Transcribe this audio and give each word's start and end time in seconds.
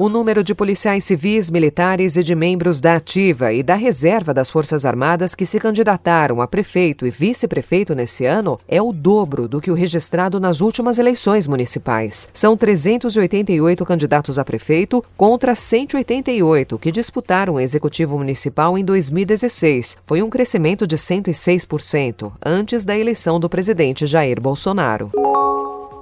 O 0.00 0.08
número 0.08 0.42
de 0.42 0.54
policiais 0.54 1.04
civis, 1.04 1.50
militares 1.50 2.16
e 2.16 2.24
de 2.24 2.34
membros 2.34 2.80
da 2.80 2.96
ativa 2.96 3.52
e 3.52 3.62
da 3.62 3.74
reserva 3.74 4.32
das 4.32 4.48
Forças 4.48 4.86
Armadas 4.86 5.34
que 5.34 5.44
se 5.44 5.60
candidataram 5.60 6.40
a 6.40 6.46
prefeito 6.46 7.06
e 7.06 7.10
vice-prefeito 7.10 7.94
nesse 7.94 8.24
ano 8.24 8.58
é 8.66 8.80
o 8.80 8.94
dobro 8.94 9.46
do 9.46 9.60
que 9.60 9.70
o 9.70 9.74
registrado 9.74 10.40
nas 10.40 10.62
últimas 10.62 10.98
eleições 10.98 11.46
municipais. 11.46 12.30
São 12.32 12.56
388 12.56 13.84
candidatos 13.84 14.38
a 14.38 14.42
prefeito 14.42 15.04
contra 15.18 15.54
188 15.54 16.78
que 16.78 16.90
disputaram 16.90 17.56
o 17.56 17.60
executivo 17.60 18.16
municipal 18.16 18.78
em 18.78 18.84
2016. 18.86 19.98
Foi 20.06 20.22
um 20.22 20.30
crescimento 20.30 20.86
de 20.86 20.96
106% 20.96 22.32
antes 22.42 22.86
da 22.86 22.96
eleição 22.96 23.38
do 23.38 23.50
presidente 23.50 24.06
Jair 24.06 24.40
Bolsonaro. 24.40 25.12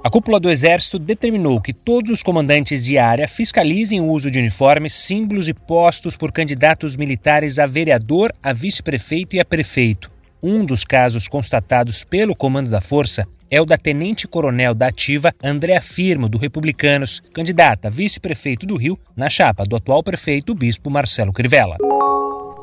A 0.09 0.11
cúpula 0.11 0.39
do 0.39 0.49
Exército 0.49 0.97
determinou 0.97 1.61
que 1.61 1.71
todos 1.71 2.09
os 2.09 2.23
comandantes 2.23 2.83
de 2.83 2.97
área 2.97 3.27
fiscalizem 3.27 4.01
o 4.01 4.07
uso 4.07 4.31
de 4.31 4.39
uniformes, 4.39 4.91
símbolos 4.91 5.47
e 5.47 5.53
postos 5.53 6.17
por 6.17 6.31
candidatos 6.31 6.97
militares 6.97 7.59
a 7.59 7.67
vereador, 7.67 8.33
a 8.41 8.51
vice-prefeito 8.51 9.35
e 9.35 9.39
a 9.39 9.45
prefeito. 9.45 10.09
Um 10.41 10.65
dos 10.65 10.83
casos 10.83 11.27
constatados 11.27 12.03
pelo 12.03 12.35
comando 12.35 12.71
da 12.71 12.81
força 12.81 13.27
é 13.51 13.61
o 13.61 13.65
da 13.67 13.77
tenente-coronel 13.77 14.73
da 14.73 14.87
ativa 14.87 15.31
Andréa 15.43 15.79
Firmo, 15.79 16.27
do 16.27 16.39
Republicanos, 16.39 17.21
candidata 17.31 17.89
a 17.89 17.91
vice-prefeito 17.91 18.65
do 18.65 18.77
Rio 18.77 18.97
na 19.15 19.29
chapa 19.29 19.63
do 19.63 19.75
atual 19.75 20.01
prefeito, 20.01 20.53
o 20.53 20.55
bispo 20.55 20.89
Marcelo 20.89 21.31
Crivella. 21.31 21.77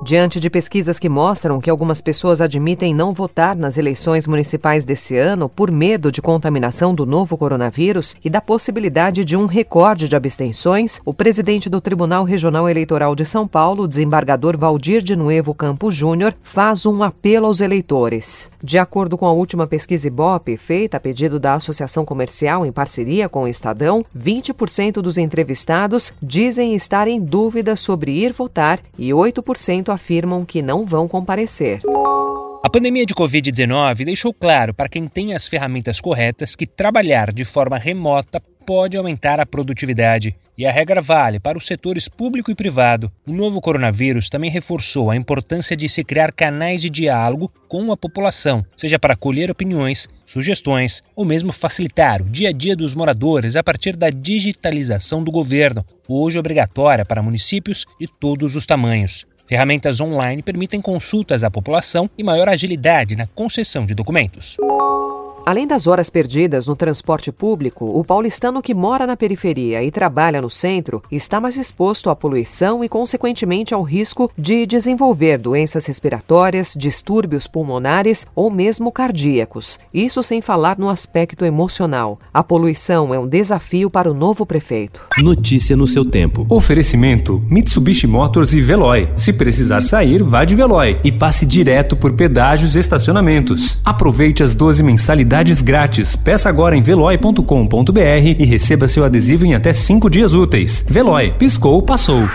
Diante 0.07 0.39
de 0.39 0.49
pesquisas 0.49 1.01
que 1.01 1.09
mostram 1.09 1.61
que 1.61 1.69
algumas 1.69 2.01
pessoas 2.01 2.41
admitem 2.41 2.95
não 2.95 3.13
votar 3.13 3.57
nas 3.57 3.77
eleições 3.77 4.25
municipais 4.25 4.85
desse 4.85 5.17
ano 5.17 5.49
por 5.49 5.69
medo 5.69 6.13
de 6.13 6.23
contaminação 6.23 6.95
do 6.95 7.05
novo 7.05 7.37
coronavírus 7.37 8.15
e 8.25 8.31
da 8.31 8.41
possibilidade 8.41 9.25
de 9.25 9.37
um 9.37 9.47
recorde 9.47 10.09
de 10.09 10.15
abstenções, 10.15 11.01
o 11.05 11.13
presidente 11.13 11.69
do 11.69 11.81
Tribunal 11.81 12.23
Regional 12.23 12.69
Eleitoral 12.69 13.17
de 13.17 13.27
São 13.27 13.49
Paulo, 13.49 13.89
desembargador 13.89 14.57
Valdir 14.57 15.03
de 15.03 15.17
Nuevo 15.17 15.53
Campos 15.53 15.93
Júnior, 15.97 16.37
faz 16.41 16.87
um 16.87 17.03
apelo 17.03 17.47
aos 17.47 17.61
eleitores. 17.61 18.49
De 18.63 18.79
acordo 18.79 19.19
com 19.19 19.27
a 19.27 19.33
última 19.33 19.67
pesquisa 19.67 20.07
Ibope, 20.07 20.57
feita 20.57 20.99
a 20.99 21.01
pedido 21.01 21.41
da 21.41 21.55
Associação 21.55 22.05
Comercial 22.05 22.65
em 22.65 22.71
parceria 22.71 23.29
com 23.29 23.43
o 23.43 23.49
Estadão, 23.49 24.07
20% 24.17 25.03
dos 25.03 25.19
entrevistados 25.19 26.15
dizem 26.23 26.77
estar 26.77 27.09
em 27.09 27.21
dúvida 27.21 27.75
sobre 27.75 28.13
ir 28.13 28.33
votar 28.33 28.79
e 28.97 29.09
8% 29.09 29.96
afirmam 29.97 30.45
que 30.45 30.63
não 30.63 30.85
vão 30.85 31.09
comparecer. 31.09 31.81
A 32.63 32.71
pandemia 32.71 33.07
de 33.07 33.15
Covid-19 33.15 34.05
deixou 34.05 34.33
claro 34.33 34.75
para 34.75 34.89
quem 34.89 35.07
tem 35.07 35.35
as 35.35 35.47
ferramentas 35.47 36.01
corretas 36.01 36.55
que 36.55 36.67
trabalhar 36.67 37.33
de 37.33 37.45
forma 37.45 37.79
remota 37.79 38.41
pode 38.67 38.97
aumentar 38.97 39.39
a 39.39 39.47
produtividade. 39.47 40.37
E 40.59 40.67
a 40.67 40.73
regra 40.73 41.01
vale 41.01 41.39
para 41.39 41.57
os 41.57 41.67
setores 41.67 42.09
público 42.09 42.51
e 42.51 42.55
privado. 42.55 43.13
O 43.27 43.33
novo 43.33 43.61
coronavírus 43.61 44.29
também 44.29 44.51
reforçou 44.51 45.11
a 45.11 45.17
importância 45.17 45.77
de 45.77 45.89
se 45.89 46.03
criar 46.03 46.33
canais 46.33 46.83
de 46.83 46.91
diálogo 46.91 47.53
com 47.69 47.93
a 47.93 47.97
população, 47.97 48.65
seja 48.77 48.99
para 48.99 49.15
colher 49.15 49.51
opiniões, 49.51 50.09
sugestões 50.25 51.03
ou 51.15 51.25
mesmo 51.25 51.53
facilitar 51.53 52.23
o 52.23 52.29
dia 52.29 52.49
a 52.49 52.53
dia 52.53 52.75
dos 52.75 52.95
moradores 52.95 53.55
a 53.55 53.63
partir 53.63 53.97
da 53.97 54.11
digitalização 54.11 55.23
do 55.23 55.31
governo, 55.31 55.85
hoje 56.09 56.39
obrigatória 56.39 57.05
para 57.05 57.23
municípios 57.23 57.85
de 58.01 58.09
todos 58.09 58.57
os 58.57 58.67
tamanhos. 58.67 59.25
Ferramentas 59.47 60.01
online 60.01 60.43
permitem 60.43 60.81
consultas 60.81 61.45
à 61.45 61.51
população 61.51 62.11
e 62.19 62.25
maior 62.25 62.49
agilidade 62.49 63.15
na 63.15 63.27
concessão 63.27 63.87
de 63.87 63.95
documentos. 63.95 64.57
Além 65.49 65.65
das 65.65 65.87
horas 65.87 66.11
perdidas 66.11 66.67
no 66.67 66.75
transporte 66.75 67.31
público, 67.31 67.85
o 67.97 68.03
paulistano 68.05 68.61
que 68.61 68.75
mora 68.75 69.07
na 69.07 69.17
periferia 69.17 69.81
e 69.81 69.93
trabalha 69.93 70.43
no 70.43 70.51
centro 70.51 71.01
está 71.09 71.41
mais 71.41 71.57
exposto 71.57 72.11
à 72.11 72.17
poluição 72.17 72.83
e, 72.83 72.89
consequentemente, 72.89 73.73
ao 73.73 73.83
risco 73.83 74.29
de 74.37 74.67
desenvolver 74.67 75.39
doenças 75.39 75.87
respiratórias, 75.87 76.75
distúrbios 76.77 77.47
pulmonares 77.47 78.27
ou 78.35 78.51
mesmo 78.51 78.91
cardíacos. 78.91 79.79
Isso 79.95 80.21
sem 80.21 80.43
falar 80.43 80.81
no 80.81 80.89
aspecto 80.89 81.45
emocional. 81.45 82.19
A 82.35 82.43
poluição 82.43 83.15
é 83.15 83.19
um 83.21 83.29
desafio 83.29 83.89
para 83.89 84.11
o 84.11 84.15
novo 84.15 84.45
prefeito. 84.45 85.01
Notícia 85.19 85.77
no 85.77 85.87
seu 85.87 86.05
tempo. 86.05 86.45
Oferecimento: 86.49 87.41
Mitsubishi 87.49 88.09
Motors 88.09 88.53
e 88.53 88.61
Veloy. 88.61 89.11
Se 89.15 89.33
precisar 89.33 89.83
sair, 89.83 90.25
vá 90.25 90.45
de 90.45 90.57
Veloy 90.57 90.99
e 91.05 91.13
passe 91.13 91.47
direto 91.47 91.95
por 91.95 92.15
pedágios 92.15 92.75
e 92.75 92.81
estacionamentos. 92.81 93.81
Aproveite 93.85 94.43
as 94.43 94.53
12 94.53 94.83
mensalidades 94.83 95.36
unidades 95.37 95.61
grátis. 95.61 96.17
Peça 96.17 96.49
agora 96.49 96.77
em 96.77 96.81
veloy.com.br 96.81 98.01
e 98.39 98.45
receba 98.45 98.89
seu 98.89 99.05
adesivo 99.05 99.45
em 99.45 99.55
até 99.55 99.73
5 99.73 100.09
dias 100.09 100.33
úteis. 100.33 100.85
Veloy, 100.89 101.33
piscou, 101.33 101.83
passou. 101.83 102.27